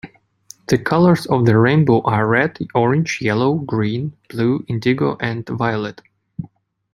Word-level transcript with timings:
The 0.67 0.79
colours 0.79 1.27
of 1.27 1.45
the 1.45 1.59
rainbow 1.59 2.01
are 2.01 2.27
red, 2.27 2.57
orange, 2.73 3.19
yellow, 3.21 3.53
green, 3.59 4.13
blue, 4.29 4.65
indigo, 4.67 5.15
and 5.21 5.47
violet. 5.47 6.01